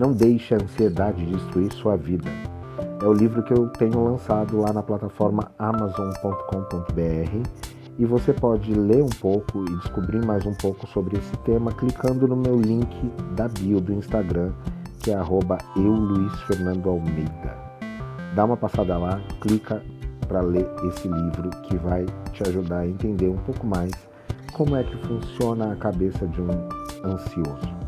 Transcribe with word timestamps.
Não 0.00 0.12
deixe 0.12 0.54
a 0.54 0.56
ansiedade 0.56 1.26
destruir 1.26 1.70
sua 1.74 1.94
vida. 1.94 2.30
É 3.02 3.06
o 3.06 3.12
livro 3.12 3.42
que 3.42 3.52
eu 3.52 3.68
tenho 3.68 4.02
lançado 4.02 4.58
lá 4.58 4.72
na 4.72 4.82
plataforma 4.82 5.52
amazon.com.br 5.58 7.48
e 7.98 8.06
você 8.06 8.32
pode 8.32 8.72
ler 8.72 9.02
um 9.02 9.10
pouco 9.10 9.62
e 9.62 9.76
descobrir 9.76 10.24
mais 10.24 10.46
um 10.46 10.54
pouco 10.54 10.86
sobre 10.86 11.18
esse 11.18 11.36
tema 11.44 11.70
clicando 11.72 12.26
no 12.26 12.34
meu 12.34 12.58
link 12.58 12.88
da 13.36 13.46
bio 13.46 13.78
do 13.78 13.92
Instagram, 13.92 14.52
que 15.00 15.10
é 15.10 15.14
arroba. 15.16 15.58
Dá 18.34 18.44
uma 18.46 18.56
passada 18.56 18.96
lá, 18.96 19.20
clica 19.42 19.82
para 20.26 20.40
ler 20.40 20.66
esse 20.88 21.08
livro 21.08 21.50
que 21.64 21.76
vai 21.76 22.06
te 22.32 22.42
ajudar 22.48 22.78
a 22.78 22.88
entender 22.88 23.28
um 23.28 23.36
pouco 23.36 23.66
mais 23.66 23.92
como 24.54 24.76
é 24.76 24.82
que 24.82 24.96
funciona 25.06 25.74
a 25.74 25.76
cabeça 25.76 26.26
de 26.26 26.40
um 26.40 26.48
ansioso. 27.04 27.79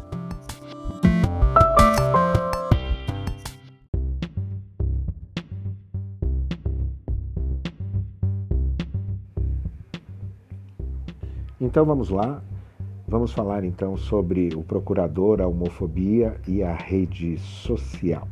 Então 11.63 11.85
vamos 11.85 12.11
lá, 12.11 12.43
vamos 13.07 13.33
falar 13.33 13.63
então 13.63 13.97
sobre 13.97 14.53
o 14.53 14.65
procurador, 14.65 15.41
a 15.41 15.47
homofobia 15.47 16.37
e 16.49 16.61
a 16.61 16.75
rede 16.75 17.39
social. 17.39 18.27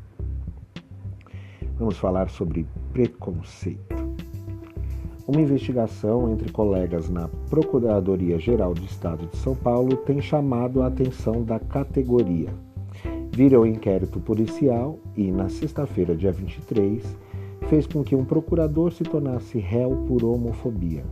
Vamos 1.79 1.97
falar 1.97 2.29
sobre 2.29 2.67
preconceito. 2.93 3.95
Uma 5.29 5.41
investigação 5.41 6.33
entre 6.33 6.51
colegas 6.51 7.09
na 7.09 7.29
Procuradoria-Geral 7.49 8.75
do 8.75 8.85
Estado 8.85 9.25
de 9.29 9.37
São 9.37 9.55
Paulo 9.55 9.97
tem 9.99 10.21
chamado 10.21 10.83
a 10.83 10.89
atenção 10.89 11.45
da 11.45 11.61
categoria. 11.61 12.53
Virou 13.31 13.65
inquérito 13.65 14.19
policial 14.19 14.99
e, 15.17 15.31
na 15.31 15.49
sexta-feira, 15.49 16.17
dia 16.17 16.33
23, 16.33 17.17
fez 17.69 17.87
com 17.87 18.03
que 18.03 18.17
um 18.17 18.25
procurador 18.25 18.93
se 18.93 19.05
tornasse 19.05 19.61
réu 19.61 20.05
por 20.09 20.25
homofobia. 20.25 21.05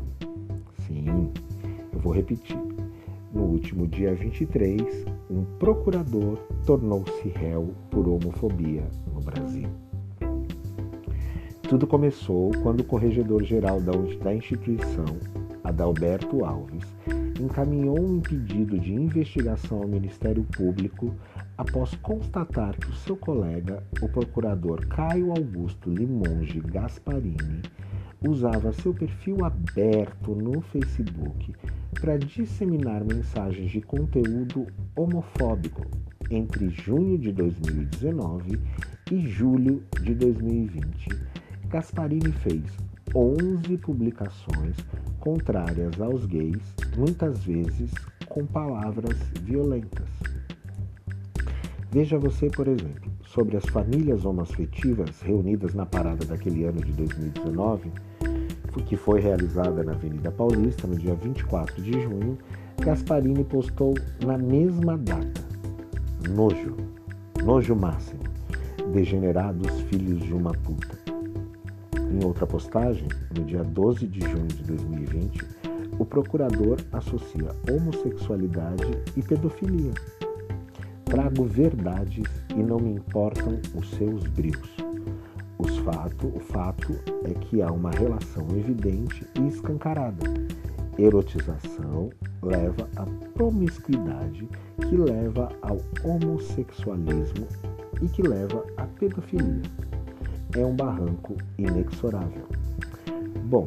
Sim, 0.84 1.30
eu 1.98 2.02
vou 2.02 2.12
repetir. 2.12 2.56
No 3.34 3.42
último 3.42 3.86
dia 3.86 4.14
23, 4.14 5.04
um 5.28 5.44
procurador 5.58 6.38
tornou-se 6.64 7.28
réu 7.28 7.74
por 7.90 8.08
homofobia 8.08 8.84
no 9.12 9.20
Brasil. 9.20 9.68
Tudo 11.68 11.86
começou 11.86 12.50
quando 12.62 12.80
o 12.80 12.84
corregedor-geral 12.84 13.80
da 14.22 14.34
instituição, 14.34 15.04
Adalberto 15.62 16.44
Alves, 16.44 16.84
encaminhou 17.38 18.00
um 18.00 18.20
pedido 18.20 18.78
de 18.78 18.94
investigação 18.94 19.82
ao 19.82 19.88
Ministério 19.88 20.44
Público 20.56 21.14
após 21.58 21.94
constatar 21.96 22.74
que 22.78 22.88
o 22.88 22.94
seu 22.94 23.16
colega, 23.16 23.82
o 24.00 24.08
procurador 24.08 24.86
Caio 24.86 25.30
Augusto 25.30 25.90
Limonge 25.90 26.60
Gasparini, 26.60 27.62
usava 28.26 28.72
seu 28.72 28.92
perfil 28.92 29.44
aberto 29.44 30.34
no 30.34 30.60
Facebook 30.60 31.54
para 32.00 32.18
disseminar 32.18 33.04
mensagens 33.04 33.70
de 33.70 33.80
conteúdo 33.80 34.66
homofóbico 34.96 35.82
entre 36.30 36.68
junho 36.70 37.18
de 37.18 37.32
2019 37.32 38.60
e 39.10 39.26
julho 39.26 39.82
de 40.02 40.14
2020 40.14 41.38
Gasparini 41.68 42.32
fez 42.32 42.64
11 43.14 43.76
publicações 43.76 44.76
contrárias 45.20 46.00
aos 46.00 46.24
gays, 46.24 46.62
muitas 46.96 47.44
vezes 47.44 47.92
com 48.26 48.46
palavras 48.46 49.18
violentas. 49.42 50.08
Veja 51.90 52.18
você, 52.18 52.48
por 52.48 52.68
exemplo, 52.68 53.12
sobre 53.22 53.58
as 53.58 53.66
famílias 53.66 54.24
homoafetivas 54.24 55.20
reunidas 55.20 55.74
na 55.74 55.84
parada 55.84 56.24
daquele 56.24 56.64
ano 56.64 56.80
de 56.80 56.92
2019, 56.92 57.92
que 58.82 58.96
foi 58.96 59.20
realizada 59.20 59.82
na 59.82 59.92
Avenida 59.92 60.30
Paulista 60.30 60.86
no 60.86 60.96
dia 60.96 61.14
24 61.14 61.82
de 61.82 61.92
junho, 62.00 62.38
Gasparini 62.80 63.44
postou 63.44 63.94
na 64.24 64.38
mesma 64.38 64.96
data: 64.96 65.40
Nojo, 66.30 66.76
nojo 67.44 67.74
máximo, 67.74 68.22
degenerados 68.92 69.80
filhos 69.82 70.20
de 70.22 70.32
uma 70.32 70.52
puta. 70.52 70.96
Em 72.10 72.24
outra 72.24 72.46
postagem, 72.46 73.08
no 73.36 73.44
dia 73.44 73.62
12 73.62 74.06
de 74.06 74.20
junho 74.20 74.46
de 74.46 74.62
2020, 74.62 75.44
o 75.98 76.04
procurador 76.04 76.78
associa 76.92 77.50
homossexualidade 77.70 78.86
e 79.16 79.22
pedofilia. 79.22 79.92
Trago 81.04 81.44
verdades 81.44 82.24
e 82.56 82.62
não 82.62 82.78
me 82.78 82.92
importam 82.92 83.60
os 83.74 83.90
seus 83.90 84.24
brios. 84.28 84.87
Os 85.58 85.78
fato, 85.78 86.28
o 86.28 86.40
fato 86.40 86.98
é 87.24 87.34
que 87.34 87.62
há 87.62 87.70
uma 87.70 87.90
relação 87.90 88.46
evidente 88.56 89.26
e 89.38 89.48
escancarada. 89.48 90.24
Erotização 90.98 92.10
leva 92.42 92.88
à 92.96 93.04
promiscuidade, 93.34 94.48
que 94.88 94.96
leva 94.96 95.50
ao 95.62 95.78
homossexualismo 96.04 97.46
e 98.00 98.08
que 98.08 98.22
leva 98.22 98.64
à 98.76 98.84
pedofilia 98.84 99.62
é 100.56 100.64
um 100.64 100.74
barranco 100.74 101.36
inexorável. 101.58 102.46
Bom, 103.44 103.66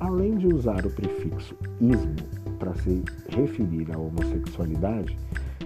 além 0.00 0.36
de 0.36 0.46
usar 0.46 0.86
o 0.86 0.90
prefixo 0.90 1.54
ismo 1.80 2.16
para 2.58 2.74
se 2.74 3.02
referir 3.28 3.92
à 3.92 3.98
homossexualidade, 3.98 5.18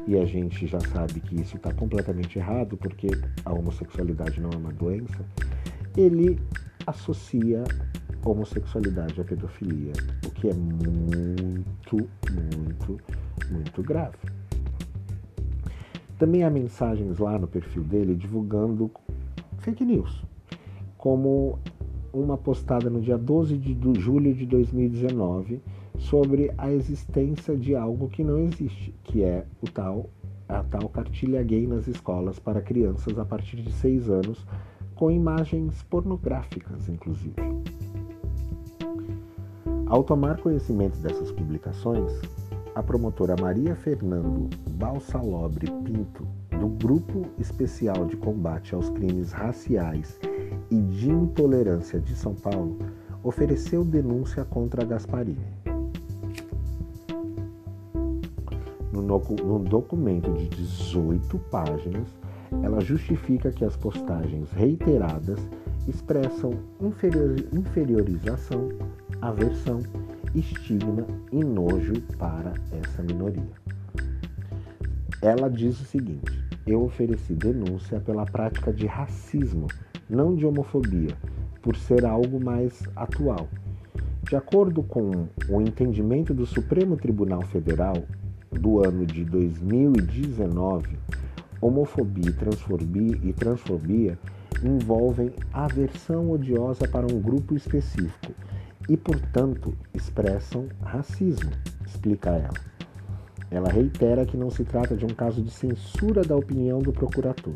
e 0.06 0.19
a 0.19 0.25
gente 0.25 0.66
já 0.66 0.81
sabe 0.81 1.21
que 1.21 1.41
isso 1.41 1.56
está 1.56 1.72
completamente 1.72 2.38
errado, 2.38 2.77
porque 2.77 3.09
a 3.44 3.53
homossexualidade 3.53 4.41
não 4.41 4.50
é 4.50 4.56
uma 4.56 4.72
doença, 4.72 5.25
ele 5.97 6.38
associa 6.87 7.65
homossexualidade 8.25 9.21
à 9.21 9.25
pedofilia, 9.25 9.93
o 10.27 10.31
que 10.31 10.49
é 10.49 10.55
muito, 10.55 12.09
muito, 12.33 13.00
muito 13.50 13.83
grave. 13.83 14.19
Também 16.19 16.44
há 16.44 16.50
mensagens 16.50 17.19
lá 17.19 17.38
no 17.38 17.47
perfil 17.47 17.82
dele 17.82 18.15
divulgando 18.15 18.91
fake 19.59 19.84
news 19.84 20.22
como 21.00 21.59
uma 22.12 22.37
postada 22.37 22.91
no 22.91 23.00
dia 23.00 23.17
12 23.17 23.56
de 23.56 24.00
julho 24.00 24.34
de 24.34 24.44
2019 24.44 25.62
sobre 26.00 26.50
a 26.56 26.72
existência 26.72 27.56
de 27.56 27.77
algo 27.77 28.09
que 28.09 28.25
não 28.25 28.38
existe, 28.41 28.94
que 29.05 29.22
é 29.22 29.44
o 29.62 29.71
tal 29.71 30.09
a 30.49 30.65
tal 30.65 30.88
cartilha 30.88 31.43
gay 31.44 31.65
nas 31.65 31.87
escolas 31.87 32.41
para 32.41 32.61
crianças 32.61 33.16
a 33.16 33.25
partir 33.25 33.62
de 33.62 33.71
6 33.71 34.11
anos, 34.11 34.44
com 34.97 35.09
imagens 35.09 35.81
pornográficas, 35.84 36.88
inclusive. 36.88 37.37
Ao 39.87 40.03
tomar 40.03 40.41
conhecimento 40.41 40.99
dessas 40.99 41.31
publicações, 41.31 42.21
a 42.75 42.82
promotora 42.82 43.37
Maria 43.41 43.77
Fernando 43.77 44.50
Balsalobre 44.71 45.67
Pinto, 45.84 46.27
do 46.59 46.69
Grupo 46.69 47.27
Especial 47.38 48.06
de 48.06 48.17
Combate 48.17 48.75
aos 48.75 48.91
Crimes 48.91 49.31
Raciais 49.31 50.19
e 50.71 50.81
de 50.81 51.11
Intolerância 51.11 52.00
de 52.00 52.17
São 52.17 52.34
Paulo 52.34 52.78
ofereceu 53.22 53.84
denúncia 53.84 54.44
contra 54.44 54.84
Gasparini. 54.84 55.59
No, 59.10 59.59
documento 59.59 60.32
de 60.34 60.48
18 60.50 61.37
páginas, 61.50 62.06
ela 62.62 62.81
justifica 62.81 63.50
que 63.50 63.65
as 63.65 63.76
postagens 63.76 64.53
reiteradas 64.53 65.41
expressam 65.88 66.53
inferior, 66.81 67.34
inferiorização, 67.53 68.69
aversão, 69.20 69.81
estigma 70.32 71.04
e 71.32 71.43
nojo 71.43 71.94
para 72.19 72.54
essa 72.70 73.03
minoria. 73.03 73.50
Ela 75.20 75.50
diz 75.50 75.81
o 75.81 75.84
seguinte: 75.84 76.44
eu 76.64 76.84
ofereci 76.84 77.34
denúncia 77.34 77.99
pela 77.99 78.25
prática 78.25 78.73
de 78.73 78.87
racismo 78.87 79.67
não 80.08 80.37
de 80.37 80.46
homofobia, 80.46 81.17
por 81.61 81.75
ser 81.75 82.06
algo 82.06 82.38
mais 82.38 82.81
atual. 82.94 83.49
De 84.23 84.37
acordo 84.37 84.84
com 84.84 85.26
o 85.49 85.61
entendimento 85.61 86.32
do 86.32 86.46
Supremo 86.46 86.96
Tribunal 86.96 87.43
Federal 87.43 88.05
do 88.52 88.85
ano 88.85 89.06
de 89.06 89.25
2019, 89.25 90.99
homofobia 91.61 92.31
e 93.23 93.32
transfobia 93.32 94.19
envolvem 94.62 95.32
aversão 95.52 96.31
odiosa 96.31 96.87
para 96.88 97.06
um 97.06 97.20
grupo 97.20 97.55
específico 97.55 98.32
e, 98.88 98.97
portanto, 98.97 99.75
expressam 99.94 100.69
racismo, 100.82 101.50
explica 101.87 102.31
ela. 102.31 102.70
Ela 103.50 103.70
reitera 103.70 104.26
que 104.26 104.37
não 104.37 104.50
se 104.50 104.64
trata 104.64 104.96
de 104.96 105.05
um 105.05 105.11
caso 105.11 105.43
de 105.43 105.50
censura 105.50 106.23
da 106.23 106.37
opinião 106.37 106.81
do 106.81 106.93
procurador 106.93 107.55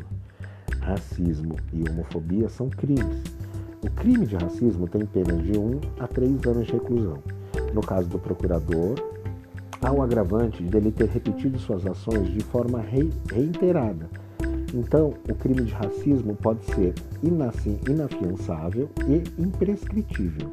racismo 0.85 1.55
e 1.73 1.83
homofobia 1.89 2.47
são 2.47 2.69
crimes. 2.69 3.23
O 3.83 3.89
crime 3.89 4.25
de 4.25 4.35
racismo 4.35 4.87
tem 4.87 5.05
penas 5.05 5.43
de 5.43 5.57
1 5.57 5.81
a 5.99 6.07
3 6.07 6.45
anos 6.45 6.67
de 6.67 6.73
reclusão. 6.73 7.19
No 7.73 7.81
caso 7.81 8.07
do 8.07 8.19
procurador, 8.19 8.95
há 9.81 9.91
o 9.91 10.01
agravante 10.01 10.63
de 10.63 10.77
ele 10.77 10.91
ter 10.91 11.09
repetido 11.09 11.59
suas 11.59 11.85
ações 11.85 12.33
de 12.33 12.41
forma 12.41 12.83
reiterada. 13.31 14.09
Então, 14.73 15.13
o 15.29 15.35
crime 15.35 15.63
de 15.63 15.73
racismo 15.73 16.35
pode 16.35 16.65
ser 16.65 16.93
inafiançável 17.23 18.89
e 19.07 19.41
imprescritível. 19.41 20.51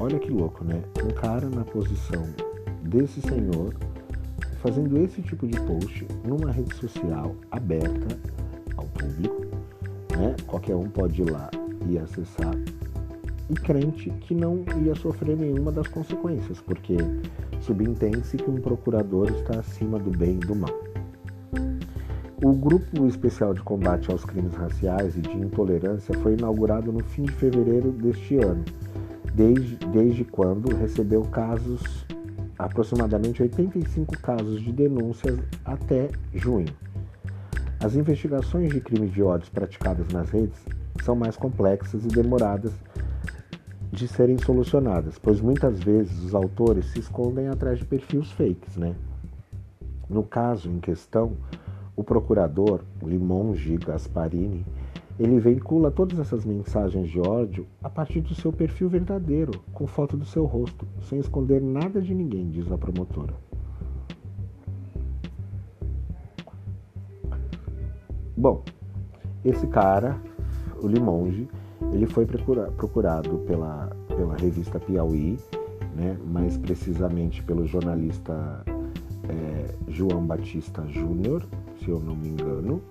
Olha 0.00 0.18
que 0.18 0.30
louco, 0.30 0.64
né? 0.64 0.82
Um 1.04 1.10
cara 1.10 1.48
na 1.48 1.64
posição 1.64 2.24
desse 2.82 3.20
senhor 3.20 3.74
fazendo 4.62 4.98
esse 4.98 5.22
tipo 5.22 5.46
de 5.46 5.58
post 5.60 6.06
numa 6.24 6.50
rede 6.50 6.74
social 6.76 7.34
aberta 7.50 8.18
ao 8.76 8.84
público, 8.86 9.46
né? 10.16 10.36
Qualquer 10.46 10.76
um 10.76 10.88
pode 10.88 11.22
ir 11.22 11.30
lá 11.30 11.50
e 11.88 11.98
acessar 11.98 12.54
e 13.50 13.54
crente 13.54 14.10
que 14.20 14.34
não 14.34 14.64
ia 14.84 14.94
sofrer 14.94 15.36
nenhuma 15.36 15.72
das 15.72 15.88
consequências, 15.88 16.60
porque 16.60 16.96
subentende-se 17.60 18.36
que 18.36 18.50
um 18.50 18.60
procurador 18.60 19.30
está 19.30 19.60
acima 19.60 19.98
do 19.98 20.10
bem 20.10 20.34
e 20.36 20.46
do 20.46 20.54
mal. 20.54 20.88
O 22.42 22.52
Grupo 22.52 23.06
Especial 23.06 23.52
de 23.52 23.60
Combate 23.62 24.10
aos 24.12 24.24
Crimes 24.24 24.54
Raciais 24.54 25.16
e 25.16 25.20
de 25.20 25.36
Intolerância 25.36 26.14
foi 26.18 26.34
inaugurado 26.34 26.92
no 26.92 27.02
fim 27.02 27.24
de 27.24 27.32
fevereiro 27.32 27.90
deste 27.90 28.36
ano, 28.36 28.64
desde, 29.34 29.76
desde 29.86 30.24
quando 30.24 30.74
recebeu 30.76 31.22
casos, 31.22 32.06
aproximadamente 32.56 33.42
85 33.42 34.18
casos 34.20 34.62
de 34.62 34.72
denúncias 34.72 35.38
até 35.64 36.10
junho. 36.32 36.72
As 37.80 37.94
investigações 37.94 38.72
de 38.72 38.80
crimes 38.80 39.12
de 39.12 39.22
ódio 39.22 39.50
praticadas 39.50 40.06
nas 40.08 40.30
redes 40.30 40.58
são 41.02 41.16
mais 41.16 41.36
complexas 41.36 42.04
e 42.04 42.08
demoradas 42.08 42.72
de 43.98 44.08
serem 44.08 44.38
solucionadas, 44.38 45.18
pois 45.18 45.40
muitas 45.40 45.80
vezes 45.80 46.22
os 46.22 46.34
autores 46.34 46.86
se 46.86 47.00
escondem 47.00 47.48
atrás 47.48 47.78
de 47.78 47.84
perfis 47.84 48.30
fakes, 48.32 48.76
né? 48.76 48.94
No 50.08 50.22
caso 50.22 50.70
em 50.70 50.78
questão, 50.78 51.32
o 51.96 52.04
procurador 52.04 52.80
Limongi 53.02 53.76
Gasparini, 53.76 54.64
ele 55.18 55.40
vincula 55.40 55.90
todas 55.90 56.18
essas 56.20 56.44
mensagens 56.44 57.10
de 57.10 57.20
ódio 57.20 57.66
a 57.82 57.90
partir 57.90 58.20
do 58.20 58.34
seu 58.36 58.52
perfil 58.52 58.88
verdadeiro, 58.88 59.60
com 59.72 59.86
foto 59.86 60.16
do 60.16 60.24
seu 60.24 60.44
rosto, 60.44 60.86
sem 61.02 61.18
esconder 61.18 61.60
nada 61.60 62.00
de 62.00 62.14
ninguém, 62.14 62.48
diz 62.48 62.70
a 62.70 62.78
promotora. 62.78 63.34
Bom, 68.36 68.62
esse 69.44 69.66
cara, 69.66 70.20
o 70.80 70.86
Limongi, 70.86 71.48
ele 71.92 72.06
foi 72.06 72.26
procura, 72.26 72.70
procurado 72.72 73.38
pela, 73.46 73.90
pela 74.08 74.36
revista 74.36 74.78
Piauí, 74.78 75.38
né, 75.94 76.16
mais 76.26 76.56
precisamente 76.56 77.42
pelo 77.42 77.66
jornalista 77.66 78.64
é, 79.28 79.74
João 79.88 80.24
Batista 80.24 80.86
Júnior, 80.88 81.44
se 81.78 81.90
eu 81.90 81.98
não 81.98 82.14
me 82.14 82.28
engano, 82.28 82.82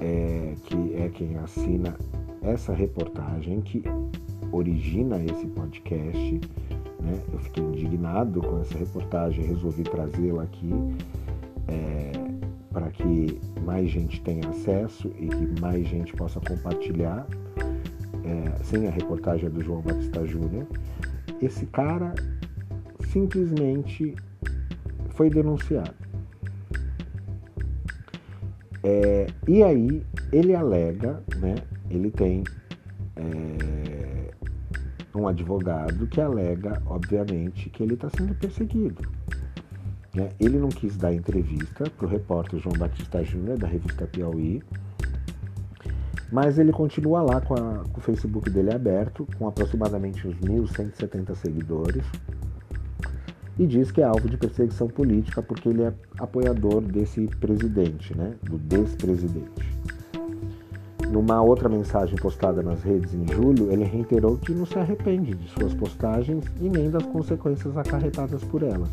é, 0.00 0.54
que 0.64 0.94
é 0.96 1.08
quem 1.08 1.36
assina 1.36 1.96
essa 2.42 2.72
reportagem 2.72 3.60
que 3.60 3.82
origina 4.50 5.22
esse 5.22 5.46
podcast. 5.46 6.40
Né? 7.00 7.20
Eu 7.32 7.38
fiquei 7.38 7.62
indignado 7.62 8.40
com 8.40 8.60
essa 8.60 8.76
reportagem, 8.76 9.44
resolvi 9.44 9.82
trazê-la 9.84 10.42
aqui 10.42 10.72
é, 11.68 12.12
para 12.72 12.90
que 12.90 13.38
mais 13.64 13.90
gente 13.90 14.20
tenha 14.22 14.48
acesso 14.48 15.10
e 15.18 15.28
que 15.28 15.60
mais 15.60 15.86
gente 15.86 16.12
possa 16.14 16.40
compartilhar 16.40 17.26
é, 18.24 18.64
sem 18.64 18.86
a 18.86 18.90
reportagem 18.90 19.50
do 19.50 19.62
João 19.62 19.80
Batista 19.80 20.26
Júnior, 20.26 20.66
esse 21.40 21.66
cara 21.66 22.14
simplesmente 23.10 24.14
foi 25.10 25.28
denunciado. 25.28 25.94
É, 28.82 29.26
e 29.46 29.62
aí 29.62 30.04
ele 30.32 30.54
alega, 30.54 31.22
né? 31.36 31.54
Ele 31.90 32.10
tem 32.10 32.42
é, 33.16 34.30
um 35.14 35.28
advogado 35.28 36.06
que 36.06 36.20
alega, 36.20 36.82
obviamente, 36.86 37.68
que 37.70 37.82
ele 37.82 37.94
está 37.94 38.08
sendo 38.16 38.34
perseguido. 38.34 39.02
Né? 40.14 40.30
Ele 40.40 40.58
não 40.58 40.68
quis 40.68 40.96
dar 40.96 41.12
entrevista 41.12 41.88
para 41.90 42.06
o 42.06 42.08
repórter 42.08 42.58
João 42.60 42.76
Batista 42.76 43.22
Júnior 43.22 43.58
da 43.58 43.66
revista 43.66 44.06
Piauí, 44.06 44.62
mas 46.32 46.58
ele 46.58 46.72
continua 46.72 47.20
lá 47.20 47.42
com, 47.42 47.52
a, 47.52 47.84
com 47.92 47.98
o 47.98 48.00
Facebook 48.00 48.48
dele 48.48 48.74
aberto, 48.74 49.28
com 49.38 49.46
aproximadamente 49.46 50.26
uns 50.26 50.34
1.170 50.36 51.34
seguidores, 51.36 52.02
e 53.58 53.66
diz 53.66 53.92
que 53.92 54.00
é 54.00 54.04
alvo 54.04 54.26
de 54.28 54.38
perseguição 54.38 54.88
política 54.88 55.42
porque 55.42 55.68
ele 55.68 55.82
é 55.82 55.92
apoiador 56.18 56.80
desse 56.80 57.26
presidente, 57.38 58.16
né, 58.16 58.32
do 58.42 58.58
despresidente. 58.58 59.70
Numa 61.10 61.42
outra 61.42 61.68
mensagem 61.68 62.16
postada 62.16 62.62
nas 62.62 62.82
redes 62.82 63.12
em 63.12 63.28
julho, 63.28 63.70
ele 63.70 63.84
reiterou 63.84 64.38
que 64.38 64.54
não 64.54 64.64
se 64.64 64.78
arrepende 64.78 65.34
de 65.34 65.46
suas 65.50 65.74
postagens 65.74 66.46
e 66.58 66.70
nem 66.70 66.88
das 66.88 67.02
consequências 67.02 67.76
acarretadas 67.76 68.42
por 68.44 68.62
elas. 68.62 68.88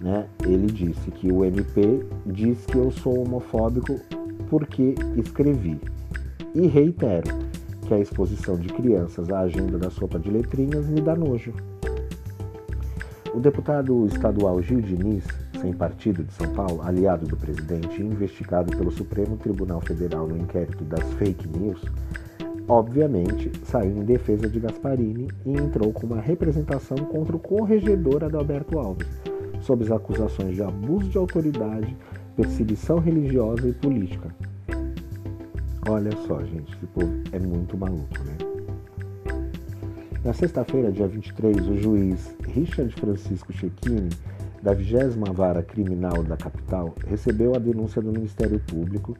Né? 0.00 0.26
Ele 0.42 0.66
disse 0.66 1.12
que 1.12 1.30
o 1.30 1.44
MP 1.44 2.04
diz 2.26 2.66
que 2.66 2.76
eu 2.76 2.90
sou 2.90 3.22
homofóbico 3.22 4.00
porque 4.50 4.96
escrevi. 5.16 5.80
E 6.54 6.66
reitero 6.66 7.28
que 7.86 7.94
a 7.94 7.98
exposição 7.98 8.56
de 8.56 8.68
crianças 8.68 9.30
à 9.30 9.40
agenda 9.40 9.78
da 9.78 9.90
sopa 9.90 10.18
de 10.18 10.30
letrinhas 10.30 10.86
me 10.86 11.00
dá 11.00 11.14
nojo. 11.14 11.52
O 13.34 13.40
deputado 13.40 14.06
estadual 14.06 14.60
Gil 14.62 14.80
Diniz, 14.80 15.24
sem 15.60 15.72
partido 15.72 16.24
de 16.24 16.32
São 16.32 16.48
Paulo, 16.54 16.80
aliado 16.82 17.26
do 17.26 17.36
presidente, 17.36 18.02
investigado 18.02 18.74
pelo 18.76 18.90
Supremo 18.90 19.36
Tribunal 19.36 19.80
Federal 19.82 20.26
no 20.26 20.38
inquérito 20.38 20.84
das 20.84 21.04
fake 21.14 21.46
news, 21.48 21.82
obviamente 22.66 23.52
saiu 23.64 23.98
em 23.98 24.04
defesa 24.04 24.48
de 24.48 24.58
Gasparini 24.58 25.28
e 25.44 25.52
entrou 25.52 25.92
com 25.92 26.06
uma 26.06 26.20
representação 26.20 26.96
contra 26.96 27.36
o 27.36 27.40
corregedor 27.40 28.24
Adalberto 28.24 28.78
Alves, 28.78 29.06
sob 29.60 29.84
as 29.84 29.90
acusações 29.90 30.54
de 30.54 30.62
abuso 30.62 31.08
de 31.10 31.18
autoridade, 31.18 31.94
perseguição 32.34 32.98
religiosa 32.98 33.68
e 33.68 33.72
política, 33.72 34.34
Olha 35.90 36.10
só, 36.26 36.44
gente, 36.44 36.70
esse 36.76 36.86
povo 36.88 37.10
é 37.32 37.38
muito 37.38 37.74
maluco, 37.74 38.22
né? 38.22 38.36
Na 40.22 40.34
sexta-feira, 40.34 40.92
dia 40.92 41.08
23, 41.08 41.66
o 41.66 41.76
juiz 41.78 42.36
Richard 42.46 42.94
Francisco 42.94 43.50
Cecchini, 43.54 44.10
da 44.62 44.74
20 44.74 45.16
Vara 45.32 45.62
Criminal 45.62 46.22
da 46.24 46.36
capital, 46.36 46.94
recebeu 47.06 47.54
a 47.54 47.58
denúncia 47.58 48.02
do 48.02 48.12
Ministério 48.12 48.60
Público 48.60 49.16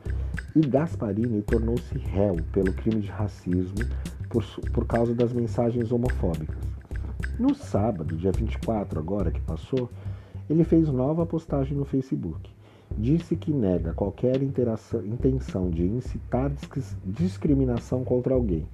e 0.55 0.61
Gasparini 0.61 1.41
tornou-se 1.41 1.97
réu 1.97 2.37
pelo 2.53 2.71
crime 2.75 3.01
de 3.01 3.09
racismo 3.09 3.79
por, 4.29 4.45
por 4.71 4.87
causa 4.87 5.15
das 5.15 5.33
mensagens 5.33 5.91
homofóbicas. 5.91 6.59
No 7.39 7.55
sábado, 7.55 8.15
dia 8.15 8.31
24, 8.31 8.99
agora 8.99 9.31
que 9.31 9.41
passou, 9.41 9.89
ele 10.51 10.65
fez 10.65 10.91
nova 10.91 11.25
postagem 11.25 11.79
no 11.79 11.87
Facebook 11.87 12.58
disse 12.97 13.37
que 13.37 13.53
nega 13.53 13.93
qualquer 13.93 14.43
intenção 14.43 15.71
de 15.71 15.85
incitar 15.85 16.51
discriminação 17.05 18.05
contra 18.05 18.35
alguém 18.35 18.67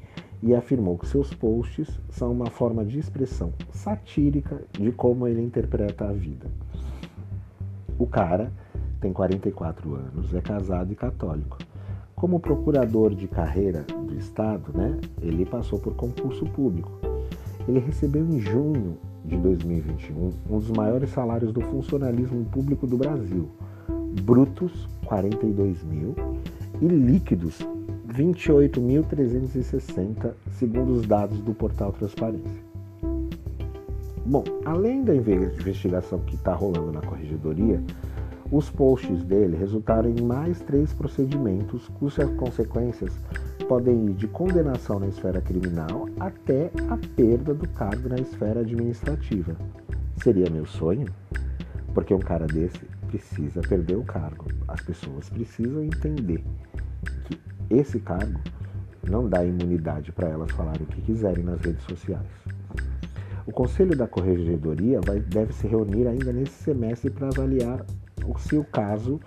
e 0.43 0.55
afirmou 0.55 0.99
que 0.99 1.07
seus 1.07 1.33
posts 1.33 2.01
são 2.11 2.31
uma 2.31 2.51
forma 2.51 2.85
de 2.85 2.99
expressão 2.99 3.53
satírica 3.73 4.63
de 4.73 4.93
como 4.93 5.27
ele 5.27 5.43
interpreta 5.43 6.07
a 6.07 6.13
vida. 6.13 6.47
O 7.99 8.07
cara 8.07 8.53
tem 9.01 9.13
44 9.13 9.95
anos, 9.95 10.35
é 10.35 10.41
casado 10.41 10.93
e 10.93 10.97
católico. 10.97 11.59
Como 12.15 12.41
procurador 12.41 13.15
de 13.15 13.29
carreira 13.29 13.83
do 13.83 14.15
Estado, 14.17 14.73
né, 14.73 14.99
ele 15.21 15.45
passou 15.45 15.79
por 15.79 15.95
concurso 15.95 16.45
público. 16.47 16.91
Ele 17.67 17.79
recebeu 17.79 18.27
em 18.27 18.39
junho 18.39 18.99
de 19.25 19.37
2021 19.37 20.31
um 20.51 20.59
dos 20.59 20.71
maiores 20.71 21.11
salários 21.11 21.53
do 21.53 21.61
funcionalismo 21.61 22.45
público 22.47 22.87
do 22.87 22.97
Brasil, 22.97 23.51
brutos 24.23 24.89
42 25.05 25.85
mil 25.85 26.15
e 26.81 26.87
líquidos 26.87 27.59
28.360, 28.09 30.33
segundo 30.53 30.93
os 30.93 31.07
dados 31.07 31.39
do 31.41 31.53
portal 31.53 31.93
Transparência. 31.93 32.65
Bom, 34.25 34.45
além 34.65 35.05
da 35.05 35.15
investigação 35.15 36.21
que 36.21 36.37
está 36.37 36.55
rolando 36.55 36.91
na 36.93 37.03
corregedoria, 37.03 37.83
os 38.51 38.71
posts 38.71 39.23
dele 39.25 39.55
resultaram 39.57 40.09
em 40.09 40.23
mais 40.23 40.61
três 40.61 40.91
procedimentos 40.93 41.89
cujas 41.99 42.31
consequências 42.35 43.13
podem 43.69 44.07
ir 44.07 44.15
de 44.15 44.29
condenação 44.29 45.01
na 45.01 45.09
esfera 45.09 45.41
criminal 45.41 46.09
até 46.21 46.71
a 46.89 46.97
perda 47.17 47.53
do 47.55 47.69
cargo 47.71 48.09
na 48.09 48.15
esfera 48.17 48.61
administrativa. 48.61 49.57
Seria 50.23 50.49
meu 50.51 50.67
sonho? 50.67 51.09
Porque 51.93 52.15
um 52.15 52.21
cara 52.21 52.47
desse 52.47 52.81
precisa 53.15 53.61
perder 53.61 53.97
o 53.97 54.03
cargo. 54.03 54.47
As 54.67 54.81
pessoas 54.81 55.31
precisam 55.31 55.85
entender 55.85 56.43
que 57.25 57.39
esse 57.71 58.01
cargo 58.01 58.41
não 59.09 59.29
dá 59.29 59.45
imunidade 59.45 60.11
para 60.11 60.29
elas 60.29 60.51
falarem 60.51 60.83
o 60.83 60.87
que 60.87 61.01
quiserem 61.03 61.45
nas 61.45 61.61
redes 61.61 61.85
sociais. 61.85 62.27
O 63.47 63.53
Conselho 63.53 63.95
da 63.95 64.09
Corregedoria 64.09 65.01
vai, 65.01 65.21
deve 65.21 65.53
se 65.53 65.67
reunir 65.67 66.09
ainda 66.09 66.33
nesse 66.33 66.65
semestre 66.65 67.11
para 67.11 67.29
avaliar 67.29 67.85
se 68.39 68.57
o 68.57 68.65
caso 68.65 69.21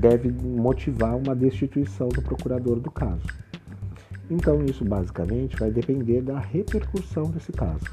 deve 0.00 0.30
motivar 0.30 1.16
uma 1.16 1.34
destituição 1.34 2.08
do 2.08 2.22
procurador 2.22 2.78
do 2.80 2.90
caso. 2.90 3.26
Então, 4.30 4.64
isso 4.64 4.84
basicamente 4.84 5.56
vai 5.56 5.70
depender 5.70 6.22
da 6.22 6.38
repercussão 6.38 7.24
desse 7.24 7.52
caso. 7.52 7.84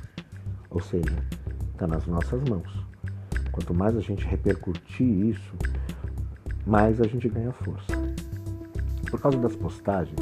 Ou 0.70 0.80
seja, 0.80 1.18
está 1.74 1.88
nas 1.88 2.06
nossas 2.06 2.42
mãos. 2.48 2.93
Quanto 3.54 3.72
mais 3.72 3.96
a 3.96 4.02
gente 4.02 4.26
repercutir 4.26 5.08
isso, 5.08 5.54
mais 6.66 7.00
a 7.00 7.08
gente 7.08 7.30
ganha 7.30 7.52
força. 7.52 7.94
Por 9.10 9.22
causa 9.22 9.38
das 9.38 9.56
postagens, 9.56 10.18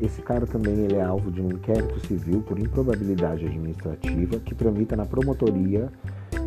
esse 0.00 0.20
cara 0.20 0.44
também 0.48 0.74
ele 0.74 0.96
é 0.96 1.02
alvo 1.02 1.30
de 1.30 1.40
um 1.40 1.48
inquérito 1.48 2.04
civil 2.08 2.42
por 2.42 2.58
improbabilidade 2.58 3.46
administrativa 3.46 4.40
que 4.40 4.52
tramita 4.52 4.96
na 4.96 5.06
Promotoria 5.06 5.88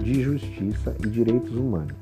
de 0.03 0.21
Justiça 0.21 0.93
e 1.01 1.07
Direitos 1.07 1.55
Humanos. 1.55 1.95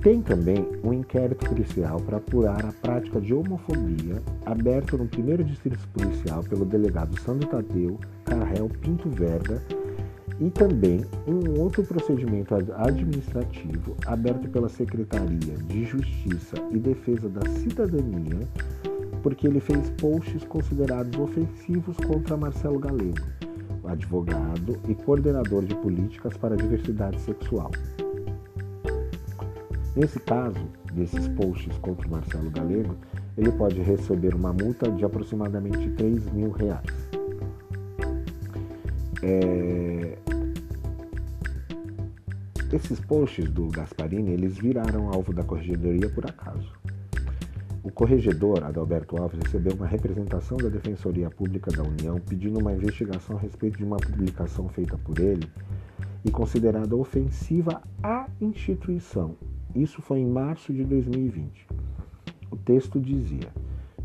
Tem 0.00 0.22
também 0.22 0.64
um 0.84 0.92
inquérito 0.92 1.44
policial 1.48 1.98
para 1.98 2.18
apurar 2.18 2.64
a 2.64 2.72
prática 2.72 3.20
de 3.20 3.34
homofobia 3.34 4.22
aberto 4.46 4.96
no 4.96 5.08
primeiro 5.08 5.42
distrito 5.42 5.88
policial 5.88 6.44
pelo 6.44 6.64
delegado 6.64 7.18
Sandro 7.20 7.48
Tadeu 7.48 7.98
Carrel 8.24 8.68
Pinto 8.80 9.10
Verga 9.10 9.60
e 10.40 10.50
também 10.50 11.04
um 11.26 11.60
outro 11.60 11.82
procedimento 11.84 12.54
administrativo 12.54 13.96
aberto 14.06 14.48
pela 14.48 14.68
Secretaria 14.68 15.56
de 15.68 15.84
Justiça 15.84 16.56
e 16.70 16.78
Defesa 16.78 17.28
da 17.28 17.48
Cidadania, 17.50 18.40
porque 19.22 19.46
ele 19.46 19.60
fez 19.60 19.90
posts 19.90 20.44
considerados 20.44 21.18
ofensivos 21.18 21.96
contra 21.98 22.36
Marcelo 22.36 22.78
Galego, 22.78 23.26
advogado 23.84 24.78
e 24.88 24.94
coordenador 24.94 25.64
de 25.64 25.74
políticas 25.76 26.36
para 26.36 26.54
a 26.54 26.56
diversidade 26.56 27.20
sexual. 27.20 27.70
Nesse 29.96 30.18
caso, 30.18 30.66
desses 30.92 31.28
posts 31.28 31.76
contra 31.78 32.08
Marcelo 32.08 32.50
Galego, 32.50 32.96
ele 33.38 33.52
pode 33.52 33.80
receber 33.80 34.34
uma 34.34 34.52
multa 34.52 34.90
de 34.90 35.04
aproximadamente 35.04 35.88
3 35.90 36.32
mil 36.32 36.50
reais. 36.50 36.84
É... 39.22 39.83
Esses 42.74 42.98
posts 42.98 43.48
do 43.48 43.68
Gasparini, 43.68 44.32
eles 44.32 44.58
viraram 44.58 45.08
alvo 45.08 45.32
da 45.32 45.44
corregedoria 45.44 46.10
por 46.10 46.28
acaso. 46.28 46.72
O 47.84 47.90
corregedor 47.92 48.64
Adalberto 48.64 49.16
Alves 49.16 49.38
recebeu 49.44 49.76
uma 49.76 49.86
representação 49.86 50.56
da 50.56 50.68
Defensoria 50.68 51.30
Pública 51.30 51.70
da 51.70 51.84
União 51.84 52.18
pedindo 52.18 52.58
uma 52.58 52.72
investigação 52.72 53.36
a 53.36 53.40
respeito 53.40 53.78
de 53.78 53.84
uma 53.84 53.96
publicação 53.96 54.68
feita 54.68 54.98
por 54.98 55.20
ele 55.20 55.48
e 56.24 56.32
considerada 56.32 56.96
ofensiva 56.96 57.80
à 58.02 58.26
instituição. 58.40 59.36
Isso 59.72 60.02
foi 60.02 60.18
em 60.18 60.26
março 60.26 60.72
de 60.72 60.82
2020. 60.82 61.68
O 62.50 62.56
texto 62.56 62.98
dizia: 62.98 63.52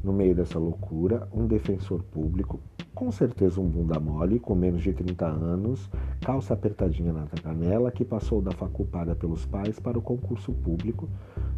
no 0.03 0.13
meio 0.13 0.35
dessa 0.35 0.59
loucura, 0.59 1.27
um 1.33 1.47
defensor 1.47 2.03
público 2.03 2.59
com 2.93 3.12
certeza 3.12 3.62
um 3.62 3.67
bunda 3.67 4.00
mole, 4.00 4.39
com 4.39 4.55
menos 4.55 4.81
de 4.81 4.91
30 4.93 5.25
anos, 5.25 5.89
calça 6.22 6.53
apertadinha 6.53 7.13
na 7.13 7.25
canela, 7.27 7.91
que 7.91 8.03
passou 8.03 8.41
da 8.41 8.51
faculdade 8.51 9.15
pelos 9.15 9.46
pais 9.46 9.79
para 9.79 9.98
o 9.98 10.01
concurso 10.01 10.51
público, 10.51 11.08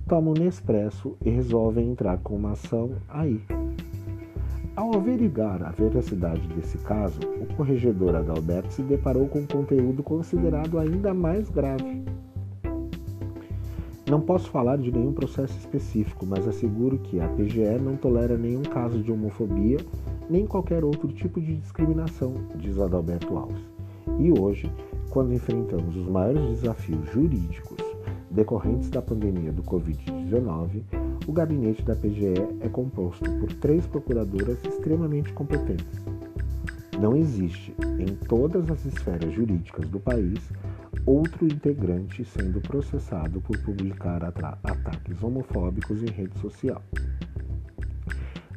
toma 0.07 0.31
um 0.31 0.33
Nespresso 0.33 1.17
e 1.23 1.29
resolve 1.29 1.81
entrar 1.81 2.17
com 2.19 2.35
uma 2.35 2.51
ação 2.51 2.91
aí. 3.09 3.41
Ao 4.75 4.95
averiguar 4.95 5.61
a 5.63 5.71
veracidade 5.71 6.47
desse 6.49 6.77
caso, 6.77 7.19
o 7.41 7.55
corregedor 7.55 8.15
Adalberto 8.15 8.73
se 8.73 8.81
deparou 8.81 9.27
com 9.27 9.39
um 9.39 9.45
conteúdo 9.45 10.01
considerado 10.01 10.79
ainda 10.79 11.13
mais 11.13 11.49
grave. 11.49 12.03
Não 14.09 14.19
posso 14.19 14.49
falar 14.49 14.77
de 14.77 14.91
nenhum 14.91 15.13
processo 15.13 15.57
específico, 15.57 16.25
mas 16.25 16.47
asseguro 16.47 16.97
que 16.97 17.19
a 17.19 17.27
PGE 17.29 17.79
não 17.81 17.95
tolera 17.95 18.37
nenhum 18.37 18.63
caso 18.63 19.01
de 19.01 19.11
homofobia 19.11 19.77
nem 20.29 20.45
qualquer 20.45 20.83
outro 20.83 21.07
tipo 21.09 21.41
de 21.41 21.55
discriminação, 21.55 22.33
diz 22.55 22.79
Adalberto 22.79 23.37
Alves. 23.37 23.63
E 24.19 24.31
hoje, 24.31 24.71
quando 25.09 25.33
enfrentamos 25.33 25.95
os 25.95 26.07
maiores 26.07 26.41
desafios 26.49 27.05
jurídicos 27.11 27.77
decorrentes 28.29 28.89
da 28.89 29.01
pandemia 29.01 29.51
do 29.51 29.61
Covid-19, 29.63 30.83
o 31.27 31.31
gabinete 31.31 31.83
da 31.83 31.95
PGE 31.95 32.33
é 32.61 32.69
composto 32.69 33.29
por 33.39 33.51
três 33.53 33.85
procuradoras 33.85 34.63
extremamente 34.63 35.33
competentes. 35.33 36.01
Não 36.99 37.15
existe, 37.15 37.73
em 37.99 38.15
todas 38.27 38.69
as 38.69 38.85
esferas 38.85 39.33
jurídicas 39.33 39.89
do 39.89 39.99
país, 39.99 40.39
outro 41.05 41.45
integrante 41.45 42.23
sendo 42.23 42.61
processado 42.61 43.41
por 43.41 43.57
publicar 43.59 44.23
ataques 44.23 45.23
homofóbicos 45.23 46.03
em 46.03 46.11
rede 46.11 46.37
social. 46.39 46.81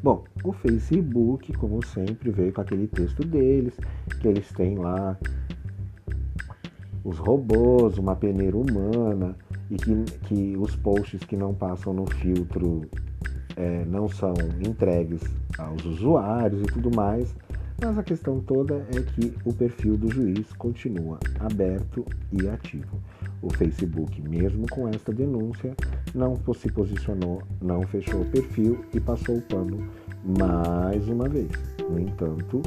Bom, 0.04 0.22
o 0.44 0.52
Facebook, 0.52 1.50
como 1.54 1.82
sempre, 1.82 2.30
veio 2.30 2.52
com 2.52 2.60
aquele 2.60 2.86
texto 2.86 3.24
deles, 3.24 3.72
que 4.20 4.28
eles 4.28 4.46
têm 4.52 4.76
lá 4.76 5.18
os 7.02 7.16
robôs, 7.16 7.96
uma 7.96 8.14
peneira 8.14 8.54
humana, 8.54 9.34
e 9.70 9.76
que, 9.76 10.04
que 10.26 10.56
os 10.58 10.76
posts 10.76 11.24
que 11.24 11.38
não 11.38 11.54
passam 11.54 11.94
no 11.94 12.04
filtro 12.16 12.82
é, 13.56 13.86
não 13.86 14.06
são 14.06 14.34
entregues 14.60 15.22
aos 15.56 15.82
usuários 15.86 16.60
e 16.60 16.66
tudo 16.66 16.94
mais. 16.94 17.34
Mas 17.80 17.96
a 17.96 18.02
questão 18.02 18.40
toda 18.40 18.86
é 18.94 19.00
que 19.00 19.34
o 19.42 19.54
perfil 19.54 19.96
do 19.96 20.12
juiz 20.12 20.52
continua 20.52 21.18
aberto 21.40 22.04
e 22.30 22.46
ativo. 22.46 23.00
O 23.44 23.50
Facebook, 23.52 24.22
mesmo 24.22 24.66
com 24.70 24.88
esta 24.88 25.12
denúncia, 25.12 25.76
não 26.14 26.34
se 26.54 26.72
posicionou, 26.72 27.42
não 27.60 27.82
fechou 27.82 28.22
o 28.22 28.24
perfil 28.24 28.82
e 28.94 28.98
passou 28.98 29.36
o 29.36 29.42
pano 29.42 29.86
mais 30.38 31.06
uma 31.08 31.28
vez. 31.28 31.50
No 31.90 32.00
entanto, 32.00 32.62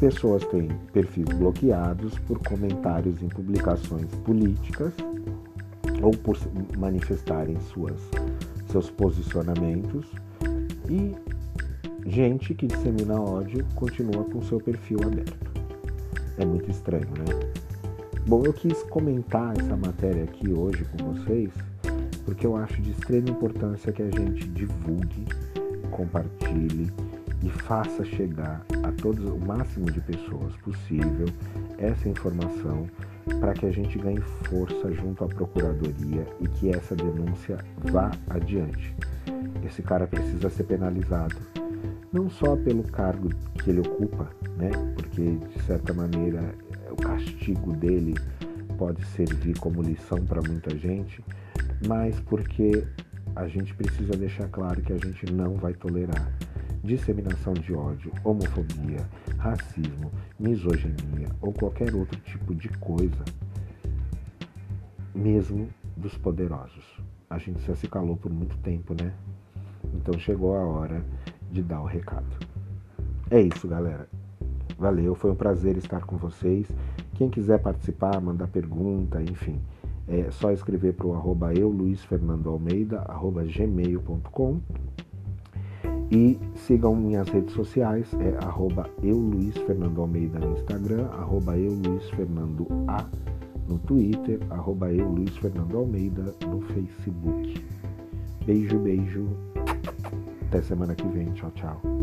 pessoas 0.00 0.44
têm 0.46 0.66
perfis 0.92 1.26
bloqueados 1.26 2.18
por 2.26 2.40
comentários 2.40 3.22
em 3.22 3.28
publicações 3.28 4.12
políticas 4.24 4.92
ou 6.02 6.10
por 6.10 6.36
manifestarem 6.76 7.56
suas, 7.60 8.00
seus 8.72 8.90
posicionamentos 8.90 10.10
e 10.90 11.14
gente 12.04 12.52
que 12.52 12.66
dissemina 12.66 13.20
ódio 13.20 13.64
continua 13.76 14.24
com 14.24 14.42
seu 14.42 14.58
perfil 14.58 14.98
aberto. 15.04 15.52
É 16.36 16.44
muito 16.44 16.68
estranho, 16.68 17.06
né? 17.10 17.67
Bom, 18.28 18.42
eu 18.44 18.52
quis 18.52 18.82
comentar 18.82 19.58
essa 19.58 19.74
matéria 19.74 20.24
aqui 20.24 20.52
hoje 20.52 20.84
com 20.84 21.14
vocês 21.14 21.50
porque 22.26 22.46
eu 22.46 22.58
acho 22.58 22.78
de 22.82 22.90
extrema 22.90 23.30
importância 23.30 23.90
que 23.90 24.02
a 24.02 24.10
gente 24.10 24.46
divulgue, 24.48 25.24
compartilhe 25.90 26.92
e 27.42 27.48
faça 27.48 28.04
chegar 28.04 28.66
a 28.82 28.92
todos 29.00 29.24
o 29.30 29.38
máximo 29.38 29.90
de 29.90 30.02
pessoas 30.02 30.54
possível 30.56 31.24
essa 31.78 32.06
informação 32.06 32.86
para 33.40 33.54
que 33.54 33.64
a 33.64 33.72
gente 33.72 33.96
ganhe 33.96 34.20
força 34.20 34.92
junto 34.92 35.24
à 35.24 35.28
procuradoria 35.28 36.26
e 36.38 36.48
que 36.48 36.68
essa 36.68 36.94
denúncia 36.94 37.56
vá 37.90 38.10
adiante. 38.28 38.94
Esse 39.64 39.80
cara 39.80 40.06
precisa 40.06 40.50
ser 40.50 40.64
penalizado, 40.64 41.36
não 42.12 42.28
só 42.28 42.56
pelo 42.56 42.82
cargo 42.82 43.30
que 43.54 43.70
ele 43.70 43.80
ocupa, 43.80 44.28
né? 44.58 44.70
Porque 44.96 45.36
de 45.36 45.62
certa 45.62 45.94
maneira 45.94 46.54
castigo 47.02 47.72
dele 47.72 48.14
pode 48.76 49.04
servir 49.06 49.58
como 49.58 49.82
lição 49.82 50.24
para 50.24 50.40
muita 50.42 50.76
gente, 50.76 51.24
mas 51.86 52.18
porque 52.20 52.86
a 53.34 53.46
gente 53.48 53.74
precisa 53.74 54.16
deixar 54.16 54.48
claro 54.48 54.80
que 54.82 54.92
a 54.92 54.98
gente 54.98 55.32
não 55.32 55.54
vai 55.54 55.74
tolerar 55.74 56.32
disseminação 56.82 57.52
de 57.54 57.74
ódio, 57.74 58.12
homofobia, 58.24 59.06
racismo, 59.36 60.10
misoginia 60.38 61.28
ou 61.40 61.52
qualquer 61.52 61.94
outro 61.94 62.18
tipo 62.20 62.54
de 62.54 62.68
coisa, 62.68 63.24
mesmo 65.14 65.68
dos 65.96 66.16
poderosos. 66.16 66.84
A 67.28 67.38
gente 67.38 67.60
já 67.66 67.74
se 67.74 67.88
calou 67.88 68.16
por 68.16 68.32
muito 68.32 68.56
tempo, 68.58 68.94
né? 68.94 69.12
Então 69.94 70.18
chegou 70.18 70.56
a 70.56 70.64
hora 70.64 71.04
de 71.50 71.62
dar 71.62 71.80
o 71.80 71.86
recado. 71.86 72.36
É 73.30 73.40
isso, 73.40 73.68
galera. 73.68 74.08
Valeu, 74.78 75.14
foi 75.14 75.32
um 75.32 75.34
prazer 75.34 75.76
estar 75.76 76.04
com 76.04 76.16
vocês. 76.16 76.68
Quem 77.14 77.28
quiser 77.28 77.58
participar, 77.58 78.20
mandar 78.20 78.46
pergunta, 78.46 79.20
enfim, 79.20 79.60
é 80.06 80.30
só 80.30 80.52
escrever 80.52 80.94
para 80.94 81.06
o 81.06 81.14
arroba 81.14 81.52
eu, 81.52 81.68
Luiz 81.68 82.04
Fernando 82.04 82.48
Almeida, 82.48 83.00
arroba 83.08 83.44
gmail.com 83.44 84.60
e 86.10 86.38
sigam 86.54 86.94
minhas 86.96 87.28
redes 87.28 87.54
sociais, 87.54 88.08
é 88.14 88.42
arroba 88.44 88.88
eu, 89.02 89.16
Luiz 89.16 89.56
Fernando 89.58 90.00
Almeida 90.00 90.38
no 90.38 90.52
Instagram, 90.54 91.06
arroba 91.06 91.58
eu, 91.58 91.72
Luiz 91.72 92.08
Fernando 92.10 92.66
A 92.86 93.04
no 93.68 93.78
Twitter, 93.80 94.38
arroba 94.48 94.90
eu, 94.92 95.06
Luiz 95.08 95.36
Fernando 95.36 95.76
Almeida 95.76 96.34
no 96.46 96.62
Facebook. 96.62 97.62
Beijo, 98.46 98.78
beijo. 98.78 99.28
Até 100.46 100.62
semana 100.62 100.94
que 100.94 101.06
vem. 101.08 101.26
Tchau, 101.32 101.50
tchau. 101.50 101.97